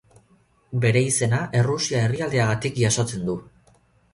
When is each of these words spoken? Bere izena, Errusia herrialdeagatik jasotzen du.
Bere 0.85 1.03
izena, 1.09 1.41
Errusia 1.59 2.01
herrialdeagatik 2.07 2.81
jasotzen 2.85 3.25
du. 3.29 3.37